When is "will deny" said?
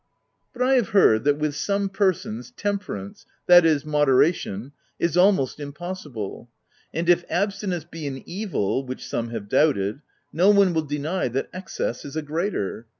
10.73-11.27